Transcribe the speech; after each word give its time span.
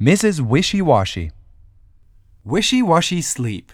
Mrs. 0.00 0.42
Wishy 0.42 0.82
Washy. 0.82 1.30
Wishy 2.44 2.82
Washy 2.82 3.22
Sleep. 3.22 3.72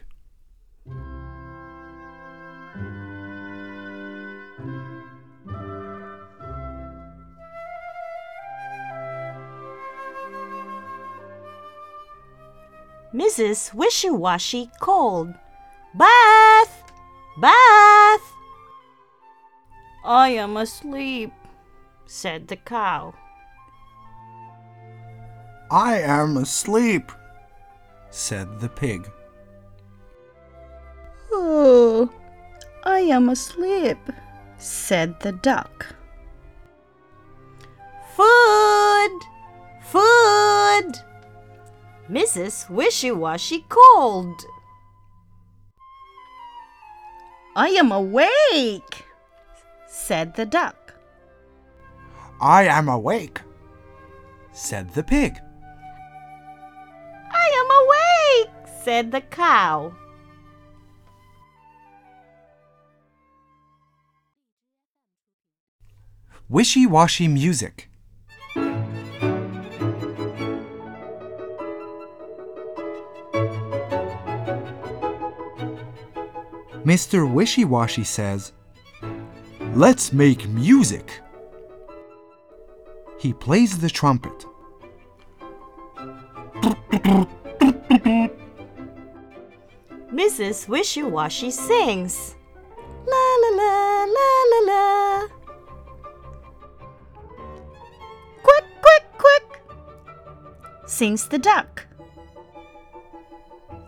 Mrs. 13.12 13.74
Wishy 13.74 14.10
Washy 14.10 14.70
called, 14.78 15.34
Bath! 15.92 16.92
Bath! 17.40 18.32
I 20.04 20.28
am 20.38 20.56
asleep, 20.56 21.32
said 22.06 22.46
the 22.46 22.56
cow. 22.56 23.12
I 25.72 26.00
am 26.00 26.36
asleep, 26.36 27.10
said 28.10 28.60
the 28.60 28.68
pig. 28.68 29.10
Oh, 31.32 32.10
I 32.84 32.98
am 32.98 33.30
asleep, 33.30 33.96
said 34.58 35.18
the 35.20 35.32
duck. 35.32 35.86
Food! 38.14 39.18
Food! 39.80 40.92
Mrs. 42.06 42.68
Wishy 42.68 43.10
Washy 43.10 43.64
called. 43.70 44.44
I 47.56 47.68
am 47.68 47.92
awake, 47.92 49.06
said 49.88 50.34
the 50.34 50.44
duck. 50.44 50.92
I 52.42 52.64
am 52.64 52.90
awake, 52.90 53.40
said 54.52 54.92
the 54.92 55.02
pig. 55.02 55.40
Said 58.84 59.12
the 59.12 59.20
cow. 59.20 59.92
Wishy 66.48 66.86
Washy 66.86 67.28
Music. 67.28 67.88
Mr. 76.84 77.32
Wishy 77.32 77.64
Washy 77.64 78.04
says, 78.04 78.52
Let's 79.74 80.12
make 80.12 80.48
music. 80.48 81.20
He 83.18 83.32
plays 83.32 83.78
the 83.78 83.88
trumpet. 83.88 84.44
Mrs. 90.22 90.68
Wishy 90.68 91.02
Washy 91.02 91.50
sings. 91.50 92.36
La 93.12 93.22
la 93.42 93.50
la 93.60 94.04
la 94.16 94.28
la 94.50 94.60
la. 94.70 95.28
Quick, 98.44 98.66
quick, 98.80 99.04
quick, 99.18 99.48
sings 100.86 101.26
the 101.26 101.38
duck. 101.38 101.84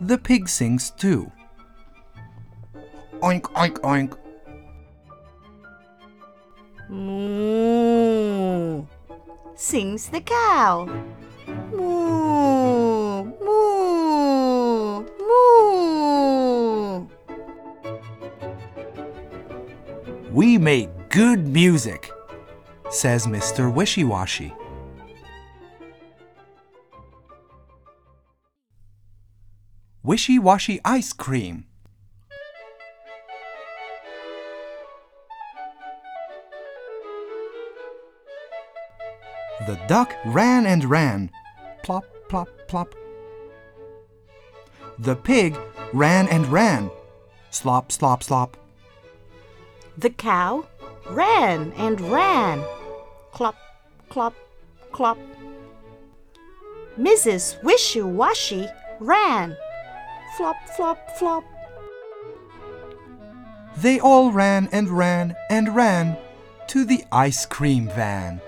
The 0.01 0.19
pig 0.19 0.49
sings 0.49 0.91
too. 0.91 1.31
Oink, 3.23 3.43
oink, 3.55 3.79
oink. 3.93 4.19
Moo, 6.89 8.85
sings 9.55 10.09
the 10.09 10.21
cow. 10.21 10.89
Moo, 11.71 12.54
We 20.35 20.59
make 20.59 21.11
good 21.11 21.47
music, 21.47 22.11
says 22.91 23.25
Mr. 23.25 23.73
Wishy 23.73 24.03
Washy. 24.03 24.53
Wishy 30.03 30.41
Washy 30.41 30.81
Ice 30.85 31.13
Cream. 31.13 31.67
The 39.69 39.79
duck 39.87 40.17
ran 40.25 40.67
and 40.67 40.85
ran. 40.85 41.31
Plop, 41.85 42.07
plop, 42.29 42.49
plop. 42.67 42.93
The 44.99 45.15
pig 45.15 45.57
ran 45.93 46.27
and 46.27 46.49
ran. 46.49 46.91
Slop, 47.53 47.93
slop, 47.93 48.25
slop. 48.25 48.57
The 49.97 50.11
cow 50.11 50.67
ran 51.11 51.73
and 51.77 52.01
ran. 52.01 52.65
Clop, 53.33 53.55
clop, 54.09 54.35
clop. 54.91 55.19
Mrs. 56.99 57.63
Wishy 57.63 58.03
Washy 58.03 58.69
ran. 58.99 59.57
Flop, 60.37 60.57
flop, 60.77 60.99
flop. 61.17 61.45
They 63.77 64.01
all 64.01 64.33
ran 64.33 64.69
and 64.73 64.89
ran 64.89 65.35
and 65.51 65.75
ran 65.77 66.17
to 66.69 66.85
the 66.85 67.05
ice 67.13 67.47
cream 67.47 67.89
van. 67.89 68.41